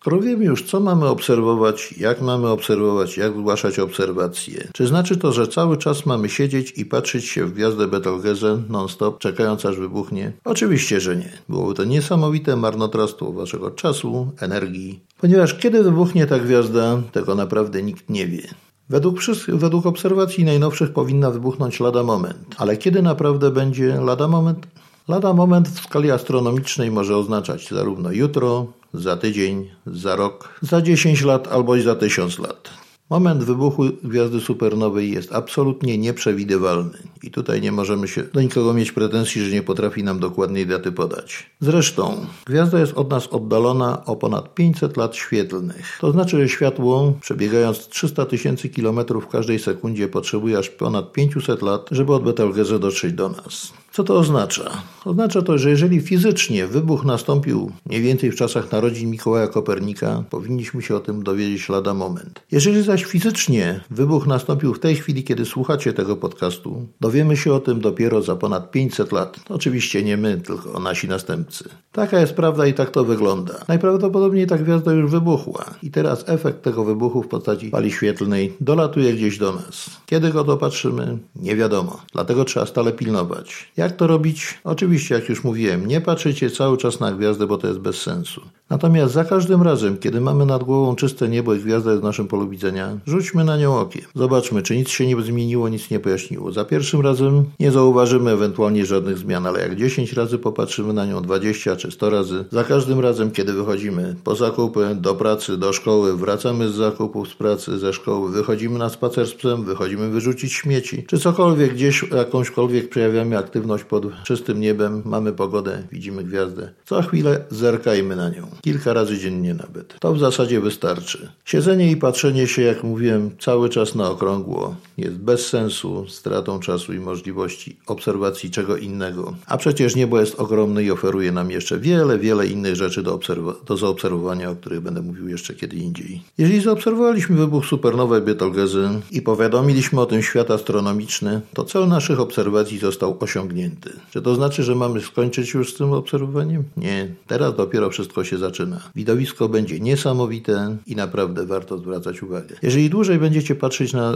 Skoro 0.00 0.20
wiemy 0.20 0.44
już, 0.44 0.62
co 0.62 0.80
mamy 0.80 1.08
obserwować, 1.08 1.94
jak 1.98 2.22
mamy 2.22 2.48
obserwować, 2.48 3.16
jak 3.16 3.32
zgłaszać 3.32 3.78
obserwacje, 3.78 4.68
czy 4.72 4.86
znaczy 4.86 5.16
to, 5.16 5.32
że 5.32 5.48
cały 5.48 5.76
czas 5.76 6.06
mamy 6.06 6.28
siedzieć 6.28 6.72
i 6.76 6.86
patrzeć 6.86 7.24
się 7.24 7.44
w 7.46 7.52
gwiazdę 7.52 7.88
Betelgeuse 7.88 8.62
non-stop, 8.68 9.18
czekając 9.18 9.66
aż 9.66 9.76
wybuchnie? 9.76 10.32
Oczywiście, 10.44 11.00
że 11.00 11.16
nie. 11.16 11.32
Byłoby 11.48 11.74
to 11.74 11.84
niesamowite 11.84 12.56
marnotrawstwo 12.56 13.32
waszego 13.32 13.70
czasu, 13.70 14.30
energii, 14.40 15.00
ponieważ 15.20 15.54
kiedy 15.54 15.82
wybuchnie 15.82 16.26
ta 16.26 16.38
gwiazda, 16.38 17.02
tego 17.12 17.34
naprawdę 17.34 17.82
nikt 17.82 18.10
nie 18.10 18.26
wie. 18.26 18.42
Według, 18.88 19.20
według 19.48 19.86
obserwacji 19.86 20.44
najnowszych 20.44 20.92
powinna 20.92 21.30
wybuchnąć 21.30 21.80
lada 21.80 22.02
moment. 22.02 22.54
Ale 22.58 22.76
kiedy 22.76 23.02
naprawdę 23.02 23.50
będzie 23.50 24.00
lada 24.00 24.28
moment? 24.28 24.66
Lada 25.08 25.32
moment 25.32 25.68
w 25.68 25.80
skali 25.80 26.10
astronomicznej 26.10 26.90
może 26.90 27.16
oznaczać 27.16 27.68
zarówno 27.70 28.12
jutro, 28.12 28.66
za 28.94 29.16
tydzień, 29.16 29.70
za 29.86 30.16
rok, 30.16 30.58
za 30.62 30.82
10 30.82 31.22
lat 31.22 31.48
albo 31.48 31.76
i 31.76 31.82
za 31.82 31.94
1000 31.94 32.38
lat. 32.38 32.70
Moment 33.12 33.44
wybuchu 33.44 33.82
gwiazdy 34.04 34.40
supernowej 34.40 35.12
jest 35.12 35.32
absolutnie 35.32 35.98
nieprzewidywalny 35.98 36.98
i 37.22 37.30
tutaj 37.30 37.60
nie 37.60 37.72
możemy 37.72 38.08
się 38.08 38.22
do 38.22 38.40
nikogo 38.40 38.74
mieć 38.74 38.92
pretensji, 38.92 39.44
że 39.44 39.50
nie 39.50 39.62
potrafi 39.62 40.04
nam 40.04 40.20
dokładnej 40.20 40.66
daty 40.66 40.92
podać. 40.92 41.50
Zresztą, 41.60 42.26
gwiazda 42.46 42.80
jest 42.80 42.92
od 42.92 43.10
nas 43.10 43.26
oddalona 43.26 44.04
o 44.04 44.16
ponad 44.16 44.54
500 44.54 44.96
lat 44.96 45.16
świetlnych. 45.16 45.98
To 46.00 46.12
znaczy, 46.12 46.36
że 46.36 46.48
światło, 46.48 47.14
przebiegając 47.20 47.88
300 47.88 48.26
tysięcy 48.26 48.68
kilometrów 48.68 49.24
w 49.24 49.28
każdej 49.28 49.58
sekundzie, 49.58 50.08
potrzebuje 50.08 50.58
aż 50.58 50.68
ponad 50.68 51.12
500 51.12 51.62
lat, 51.62 51.88
żeby 51.90 52.14
od 52.14 52.24
Betelgeuse 52.24 52.78
dotrzeć 52.78 53.12
do 53.12 53.28
nas. 53.28 53.72
Co 53.92 54.04
to 54.04 54.18
oznacza? 54.18 54.82
Oznacza 55.04 55.42
to, 55.42 55.58
że 55.58 55.70
jeżeli 55.70 56.00
fizycznie 56.00 56.66
wybuch 56.66 57.04
nastąpił 57.04 57.72
mniej 57.86 58.02
więcej 58.02 58.32
w 58.32 58.36
czasach 58.36 58.72
narodzin 58.72 59.10
Mikołaja 59.10 59.46
Kopernika, 59.46 60.24
powinniśmy 60.30 60.82
się 60.82 60.96
o 60.96 61.00
tym 61.00 61.22
dowiedzieć 61.22 61.68
lada 61.68 61.94
moment. 61.94 62.42
Jeżeli 62.50 62.82
zaś 62.82 63.04
fizycznie 63.04 63.80
wybuch 63.90 64.26
nastąpił 64.26 64.74
w 64.74 64.80
tej 64.80 64.96
chwili, 64.96 65.24
kiedy 65.24 65.44
słuchacie 65.44 65.92
tego 65.92 66.16
podcastu, 66.16 66.86
dowiemy 67.00 67.36
się 67.36 67.52
o 67.52 67.60
tym 67.60 67.80
dopiero 67.80 68.22
za 68.22 68.36
ponad 68.36 68.70
500 68.70 69.12
lat. 69.12 69.36
Oczywiście 69.48 70.02
nie 70.02 70.16
my, 70.16 70.40
tylko 70.40 70.80
nasi 70.80 71.08
następcy. 71.08 71.68
Taka 71.92 72.20
jest 72.20 72.34
prawda 72.34 72.66
i 72.66 72.74
tak 72.74 72.90
to 72.90 73.04
wygląda. 73.04 73.54
Najprawdopodobniej 73.68 74.46
ta 74.46 74.58
gwiazda 74.58 74.92
już 74.92 75.10
wybuchła 75.10 75.64
i 75.82 75.90
teraz 75.90 76.24
efekt 76.26 76.62
tego 76.62 76.84
wybuchu 76.84 77.22
w 77.22 77.28
postaci 77.28 77.70
fali 77.70 77.92
świetlnej 77.92 78.52
dolatuje 78.60 79.14
gdzieś 79.14 79.38
do 79.38 79.52
nas. 79.52 79.90
Kiedy 80.06 80.30
go 80.30 80.44
dopatrzymy? 80.44 81.18
Nie 81.36 81.56
wiadomo. 81.56 82.00
Dlatego 82.12 82.44
trzeba 82.44 82.66
stale 82.66 82.92
pilnować. 82.92 83.72
Jak 83.82 83.96
to 83.96 84.06
robić? 84.06 84.58
Oczywiście, 84.64 85.14
jak 85.14 85.28
już 85.28 85.44
mówiłem, 85.44 85.86
nie 85.86 86.00
patrzycie 86.00 86.50
cały 86.50 86.78
czas 86.78 87.00
na 87.00 87.12
gwiazdę, 87.12 87.46
bo 87.46 87.58
to 87.58 87.66
jest 87.66 87.78
bez 87.78 88.02
sensu. 88.02 88.40
Natomiast 88.72 89.14
za 89.14 89.24
każdym 89.24 89.62
razem, 89.62 89.98
kiedy 89.98 90.20
mamy 90.20 90.46
nad 90.46 90.64
głową 90.64 90.96
czyste 90.96 91.28
niebo 91.28 91.54
i 91.54 91.58
gwiazda 91.58 91.90
jest 91.90 92.02
w 92.02 92.04
naszym 92.04 92.28
polu 92.28 92.48
widzenia, 92.48 92.98
rzućmy 93.06 93.44
na 93.44 93.56
nią 93.56 93.78
okiem. 93.78 94.02
Zobaczmy, 94.14 94.62
czy 94.62 94.76
nic 94.76 94.88
się 94.88 95.06
nie 95.06 95.22
zmieniło, 95.22 95.68
nic 95.68 95.90
nie 95.90 96.00
pojaśniło. 96.00 96.52
Za 96.52 96.64
pierwszym 96.64 97.00
razem 97.00 97.44
nie 97.60 97.70
zauważymy 97.70 98.30
ewentualnie 98.30 98.86
żadnych 98.86 99.18
zmian, 99.18 99.46
ale 99.46 99.60
jak 99.60 99.76
10 99.76 100.12
razy 100.12 100.38
popatrzymy 100.38 100.92
na 100.92 101.06
nią 101.06 101.22
20 101.22 101.76
czy 101.76 101.90
100 101.90 102.10
razy, 102.10 102.44
za 102.50 102.64
każdym 102.64 103.00
razem, 103.00 103.30
kiedy 103.30 103.52
wychodzimy 103.52 104.16
po 104.24 104.36
zakupy, 104.36 104.96
do 105.00 105.14
pracy, 105.14 105.56
do 105.56 105.72
szkoły, 105.72 106.16
wracamy 106.16 106.68
z 106.68 106.74
zakupów, 106.74 107.28
z 107.28 107.34
pracy, 107.34 107.78
ze 107.78 107.92
szkoły, 107.92 108.30
wychodzimy 108.30 108.78
na 108.78 108.88
spacer 108.88 109.26
z 109.26 109.34
psem, 109.34 109.64
wychodzimy 109.64 110.08
wyrzucić 110.08 110.52
śmieci, 110.52 111.04
czy 111.06 111.18
cokolwiek, 111.18 111.74
gdzieś 111.74 112.04
jakąśkolwiek 112.16 112.88
przejawiamy 112.88 113.38
aktywność 113.38 113.84
pod 113.84 114.04
czystym 114.24 114.60
niebem, 114.60 115.02
mamy 115.04 115.32
pogodę, 115.32 115.82
widzimy 115.92 116.24
gwiazdę. 116.24 116.72
Co 116.84 117.02
chwilę 117.02 117.44
zerkajmy 117.50 118.16
na 118.16 118.28
nią. 118.28 118.61
Kilka 118.62 118.92
razy 118.92 119.18
dziennie 119.18 119.54
nawet. 119.54 119.98
To 120.00 120.12
w 120.14 120.18
zasadzie 120.18 120.60
wystarczy. 120.60 121.28
Siedzenie 121.44 121.90
i 121.90 121.96
patrzenie 121.96 122.46
się, 122.46 122.62
jak 122.62 122.84
mówiłem, 122.84 123.30
cały 123.40 123.68
czas 123.68 123.94
na 123.94 124.10
okrągło 124.10 124.76
jest 124.98 125.16
bez 125.16 125.46
sensu, 125.46 126.08
stratą 126.08 126.60
czasu 126.60 126.92
i 126.92 126.98
możliwości 126.98 127.76
obserwacji 127.86 128.50
czego 128.50 128.76
innego. 128.76 129.34
A 129.46 129.56
przecież 129.56 129.96
niebo 129.96 130.20
jest 130.20 130.40
ogromne 130.40 130.84
i 130.84 130.90
oferuje 130.90 131.32
nam 131.32 131.50
jeszcze 131.50 131.78
wiele, 131.78 132.18
wiele 132.18 132.46
innych 132.46 132.76
rzeczy 132.76 133.02
do, 133.02 133.20
do 133.66 133.76
zaobserwowania, 133.76 134.50
o 134.50 134.56
których 134.56 134.80
będę 134.80 135.02
mówił 135.02 135.28
jeszcze 135.28 135.54
kiedy 135.54 135.76
indziej. 135.76 136.22
Jeżeli 136.38 136.60
zaobserwowaliśmy 136.60 137.36
wybuch 137.36 137.66
supernowej 137.66 138.20
Betelgeuse 138.20 139.00
i 139.10 139.22
powiadomiliśmy 139.22 140.00
o 140.00 140.06
tym 140.06 140.22
świat 140.22 140.50
astronomiczny, 140.50 141.40
to 141.54 141.64
cel 141.64 141.88
naszych 141.88 142.20
obserwacji 142.20 142.78
został 142.78 143.16
osiągnięty. 143.20 143.90
Czy 144.10 144.22
to 144.22 144.34
znaczy, 144.34 144.62
że 144.62 144.74
mamy 144.74 145.00
skończyć 145.00 145.54
już 145.54 145.74
z 145.74 145.76
tym 145.76 145.92
obserwowaniem? 145.92 146.64
Nie. 146.76 147.14
Teraz 147.26 147.56
dopiero 147.56 147.90
wszystko 147.90 148.24
się 148.24 148.38
zaczyna. 148.38 148.51
Widowisko 148.96 149.48
będzie 149.48 149.80
niesamowite 149.80 150.76
i 150.86 150.96
naprawdę 150.96 151.46
warto 151.46 151.78
zwracać 151.78 152.22
uwagę. 152.22 152.56
Jeżeli 152.62 152.90
dłużej 152.90 153.18
będziecie 153.18 153.54
patrzeć 153.54 153.92
na 153.92 154.14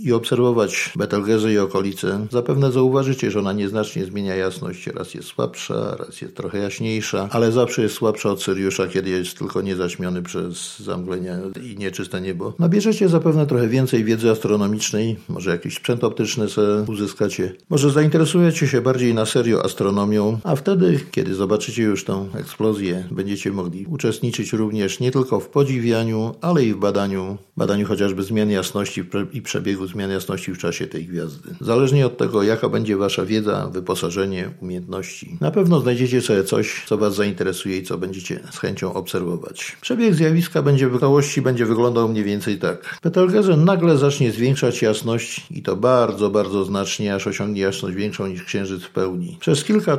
i 0.00 0.12
obserwować 0.12 0.92
Betelgeuse 0.96 1.52
i 1.52 1.58
okolice, 1.58 2.26
zapewne 2.30 2.72
zauważycie, 2.72 3.30
że 3.30 3.38
ona 3.38 3.52
nieznacznie 3.52 4.04
zmienia 4.04 4.36
jasność. 4.36 4.86
Raz 4.86 5.14
jest 5.14 5.28
słabsza, 5.28 5.96
raz 5.96 6.20
jest 6.20 6.36
trochę 6.36 6.58
jaśniejsza, 6.58 7.28
ale 7.32 7.52
zawsze 7.52 7.82
jest 7.82 7.94
słabsza 7.94 8.30
od 8.30 8.42
Syriusza, 8.42 8.86
kiedy 8.88 9.10
jest 9.10 9.38
tylko 9.38 9.62
niezaćmiony 9.62 10.22
przez 10.22 10.78
zamglenia 10.78 11.38
i 11.62 11.76
nieczyste 11.78 12.20
niebo. 12.20 12.52
Nabierzecie 12.58 13.08
zapewne 13.08 13.46
trochę 13.46 13.68
więcej 13.68 14.04
wiedzy 14.04 14.30
astronomicznej, 14.30 15.16
może 15.28 15.50
jakiś 15.50 15.76
sprzęt 15.76 16.04
optyczny 16.04 16.48
sobie 16.48 16.84
uzyskacie, 16.88 17.52
może 17.70 17.90
zainteresujecie 17.90 18.68
się 18.68 18.80
bardziej 18.80 19.14
na 19.14 19.26
serio 19.26 19.64
astronomią, 19.64 20.38
a 20.44 20.56
wtedy, 20.56 21.00
kiedy 21.10 21.34
zobaczycie 21.34 21.82
już 21.82 22.04
tą 22.04 22.28
eksplozję, 22.34 23.04
będziecie 23.10 23.52
mogli 23.56 23.86
uczestniczyć 23.86 24.52
również 24.52 25.00
nie 25.00 25.10
tylko 25.10 25.40
w 25.40 25.48
podziwianiu, 25.48 26.34
ale 26.40 26.64
i 26.64 26.72
w 26.72 26.76
badaniu, 26.76 27.38
badaniu 27.56 27.86
chociażby 27.86 28.22
zmian 28.22 28.50
jasności 28.50 29.04
i 29.32 29.42
przebiegu 29.42 29.86
zmian 29.86 30.10
jasności 30.10 30.52
w 30.52 30.58
czasie 30.58 30.86
tej 30.86 31.04
gwiazdy. 31.04 31.54
Zależnie 31.60 32.06
od 32.06 32.18
tego, 32.18 32.42
jaka 32.42 32.68
będzie 32.68 32.96
wasza 32.96 33.24
wiedza, 33.24 33.70
wyposażenie, 33.72 34.50
umiejętności, 34.60 35.36
na 35.40 35.50
pewno 35.50 35.80
znajdziecie 35.80 36.20
sobie 36.20 36.44
coś, 36.44 36.84
co 36.86 36.98
was 36.98 37.14
zainteresuje 37.14 37.78
i 37.78 37.82
co 37.82 37.98
będziecie 37.98 38.40
z 38.50 38.58
chęcią 38.58 38.94
obserwować. 38.94 39.76
Przebieg 39.80 40.14
zjawiska 40.14 40.62
będzie 40.62 40.88
w 40.88 41.00
całości 41.00 41.42
będzie 41.42 41.66
wyglądał 41.66 42.08
mniej 42.08 42.24
więcej 42.24 42.58
tak. 42.58 42.98
Betelgeuse 43.02 43.56
nagle 43.56 43.98
zacznie 43.98 44.32
zwiększać 44.32 44.82
jasność 44.82 45.46
i 45.50 45.62
to 45.62 45.76
bardzo, 45.76 46.30
bardzo 46.30 46.64
znacznie, 46.64 47.14
aż 47.14 47.26
osiągnie 47.26 47.60
jasność 47.60 47.96
większą 47.96 48.26
niż 48.26 48.42
księżyc 48.42 48.82
w 48.82 48.90
pełni. 48.90 49.36
Przez 49.40 49.64
kilka 49.64 49.96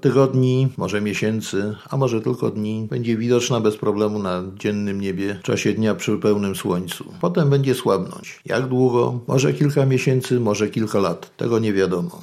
tygodni, 0.00 0.68
może 0.76 1.00
miesięcy, 1.00 1.74
a 1.90 1.96
może 1.96 2.20
tylko 2.20 2.50
dni, 2.50 2.88
będzie 2.98 3.16
widoczna 3.16 3.60
bez 3.60 3.76
problemu 3.76 4.18
na 4.18 4.42
dziennym 4.58 5.00
niebie 5.00 5.34
w 5.34 5.42
czasie 5.42 5.72
dnia 5.72 5.94
przy 5.94 6.18
pełnym 6.18 6.56
słońcu. 6.56 7.04
Potem 7.20 7.50
będzie 7.50 7.74
słabnąć. 7.74 8.40
Jak 8.46 8.68
długo? 8.68 9.20
Może 9.26 9.52
kilka 9.52 9.86
miesięcy, 9.86 10.40
może 10.40 10.68
kilka 10.68 10.98
lat. 10.98 11.36
Tego 11.36 11.58
nie 11.58 11.72
wiadomo. 11.72 12.20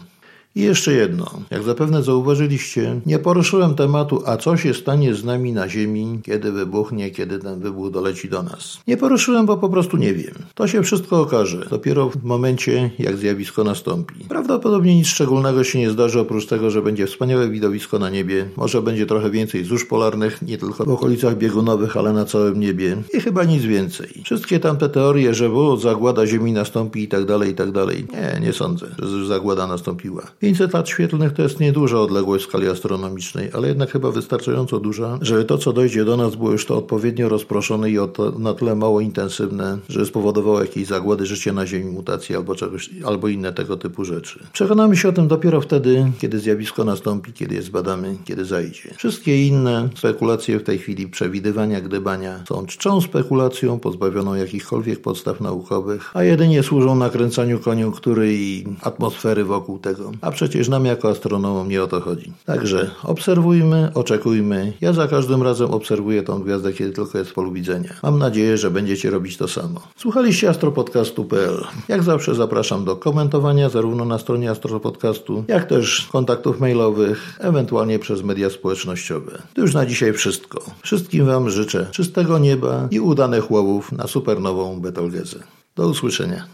I 0.55 0.62
jeszcze 0.62 0.93
jedno. 0.93 1.31
Jak 1.51 1.63
zapewne 1.63 2.03
zauważyliście, 2.03 3.01
nie 3.05 3.19
poruszyłem 3.19 3.75
tematu, 3.75 4.24
a 4.25 4.38
co 4.38 4.57
się 4.57 4.74
stanie 4.74 5.15
z 5.15 5.24
nami 5.24 5.53
na 5.53 5.69
Ziemi, 5.69 6.19
kiedy 6.24 6.51
wybuchnie, 6.51 7.12
kiedy 7.12 7.39
ten 7.39 7.59
wybuch 7.59 7.91
doleci 7.91 8.29
do 8.29 8.43
nas. 8.43 8.77
Nie 8.88 8.97
poruszyłem, 8.97 9.45
bo 9.45 9.57
po 9.57 9.69
prostu 9.69 9.97
nie 9.97 10.13
wiem. 10.13 10.33
To 10.53 10.67
się 10.67 10.83
wszystko 10.83 11.21
okaże 11.21 11.65
dopiero 11.69 12.09
w 12.09 12.24
momencie, 12.24 12.91
jak 13.00 13.17
zjawisko 13.17 13.63
nastąpi. 13.63 14.15
Prawdopodobnie 14.29 14.95
nic 14.95 15.07
szczególnego 15.07 15.63
się 15.63 15.79
nie 15.79 15.89
zdarzy, 15.89 16.19
oprócz 16.19 16.45
tego, 16.45 16.71
że 16.71 16.81
będzie 16.81 17.07
wspaniałe 17.07 17.50
widowisko 17.50 18.00
na 18.00 18.09
niebie. 18.09 18.50
Może 18.57 18.81
będzie 18.81 19.05
trochę 19.05 19.29
więcej 19.29 19.65
zórz 19.65 19.85
polarnych, 19.85 20.41
nie 20.41 20.57
tylko 20.57 20.85
w 20.85 20.89
okolicach 20.89 21.38
biegunowych, 21.38 21.97
ale 21.97 22.13
na 22.13 22.25
całym 22.25 22.59
niebie. 22.59 22.97
I 23.13 23.21
chyba 23.21 23.43
nic 23.43 23.63
więcej. 23.63 24.21
Wszystkie 24.25 24.59
tamte 24.59 24.89
teorie, 24.89 25.33
że 25.33 25.51
o, 25.51 25.77
zagłada 25.77 26.27
Ziemi 26.27 26.51
nastąpi 26.51 27.03
i 27.03 27.07
tak 27.07 27.25
dalej, 27.25 27.51
i 27.51 27.55
tak 27.55 27.71
dalej. 27.71 28.07
Nie, 28.12 28.39
nie 28.45 28.53
sądzę, 28.53 28.88
że 29.00 29.25
zagłada 29.25 29.67
nastąpiła. 29.67 30.24
500 30.46 30.74
lat 30.74 30.90
świetlnych 30.90 31.34
to 31.34 31.42
jest 31.42 31.60
nieduża 31.60 32.00
odległość 32.00 32.46
w 32.46 32.48
skali 32.48 32.68
astronomicznej, 32.68 33.50
ale 33.54 33.68
jednak 33.68 33.92
chyba 33.92 34.12
wystarczająco 34.12 34.80
duża, 34.80 35.18
żeby 35.22 35.46
to, 35.46 35.58
co 35.58 35.74
dojdzie 35.74 36.06
do 36.06 36.18
nas, 36.18 36.36
było 36.36 36.52
już 36.52 36.66
to 36.66 36.78
odpowiednio 36.78 37.30
rozproszone 37.30 37.90
i 37.90 37.98
na 38.40 38.54
tyle 38.54 38.75
mało 38.75 39.02
intensywne, 39.02 39.78
że 39.90 40.06
spowodowało 40.06 40.62
jakieś 40.62 40.88
zagłady 40.88 41.25
życia 41.25 41.54
na 41.54 41.68
Ziemi, 41.68 41.92
mutacje 41.92 42.38
albo 42.38 42.56
czegoś, 42.56 42.90
albo 43.06 43.28
inne 43.28 43.54
tego 43.54 43.78
typu 43.78 44.06
rzeczy. 44.06 44.40
Przekonamy 44.54 44.98
się 44.98 45.10
o 45.10 45.12
tym 45.12 45.28
dopiero 45.28 45.62
wtedy, 45.62 46.12
kiedy 46.20 46.40
zjawisko 46.40 46.84
nastąpi, 46.84 47.34
kiedy 47.34 47.56
je 47.56 47.62
zbadamy, 47.62 48.16
kiedy 48.25 48.46
zajdzie. 48.46 48.94
Wszystkie 48.98 49.48
inne 49.48 49.90
spekulacje 49.96 50.60
w 50.60 50.64
tej 50.64 50.78
chwili, 50.78 51.08
przewidywania, 51.08 51.82
gdybania 51.82 52.44
są 52.48 52.66
czczą 52.66 53.02
spekulacją 53.02 53.80
pozbawioną 53.80 54.36
jakichkolwiek 54.36 55.02
podstaw 55.02 55.42
naukowych, 55.42 56.12
a 56.14 56.24
jedynie 56.24 56.64
służą 56.64 56.96
nakręcaniu 56.96 57.60
koniunktury 57.60 58.34
i 58.34 58.66
atmosfery 58.82 59.44
wokół 59.44 59.80
tego. 59.80 60.12
A 60.22 60.32
przecież 60.36 60.70
nam 60.70 60.86
jako 60.86 61.10
astronomom 61.10 61.70
nie 61.70 61.84
o 61.84 61.88
to 61.88 62.01
chodzi. 62.01 62.32
Także 62.46 62.92
obserwujmy, 63.04 63.92
oczekujmy. 63.94 64.74
Ja 64.82 64.94
za 64.94 65.08
każdym 65.08 65.44
razem 65.44 65.72
obserwuję 65.72 66.24
tą 66.24 66.39
gwiazdę, 66.39 66.74
kiedy 66.74 66.92
tylko 66.92 67.18
jest 67.18 67.32
w 67.32 67.34
polu 67.34 67.51
widzenia. 67.51 67.89
Mam 68.04 68.20
nadzieję, 68.20 68.58
że 68.58 68.72
będziecie 68.72 69.10
robić 69.10 69.38
to 69.38 69.48
samo. 69.48 69.82
Słuchaliście 69.98 70.50
astropodcastu.pl. 70.50 71.63
Jak 71.88 72.04
zawsze 72.04 72.36
zapraszam 72.36 72.86
do 72.86 72.96
komentowania 72.96 73.70
zarówno 73.70 74.06
na 74.06 74.20
stronie 74.20 74.51
Astropodcastu, 74.51 75.44
jak 75.48 75.65
też 75.65 76.08
kontaktów 76.12 76.60
mailowych, 76.60 77.38
ewentualnie 77.39 78.00
przez 78.00 78.24
media 78.24 78.50
społecznościowe. 78.50 79.42
To 79.54 79.62
już 79.62 79.74
na 79.74 79.86
dzisiaj 79.86 80.13
wszystko. 80.13 80.63
Wszystkim 80.82 81.25
Wam 81.25 81.50
życzę 81.50 81.88
czystego 81.92 82.39
nieba 82.39 82.88
i 82.92 83.00
udanych 83.00 83.51
łowów 83.51 83.92
na 83.92 84.08
supernową 84.08 84.80
Betelgezę. 84.80 85.39
Do 85.75 85.88
usłyszenia. 85.88 86.46